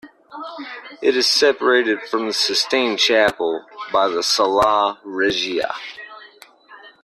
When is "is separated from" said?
1.15-2.25